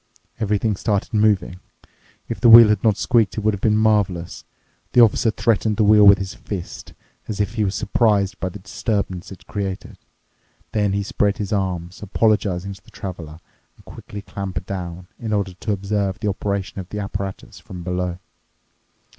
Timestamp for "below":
17.83-18.17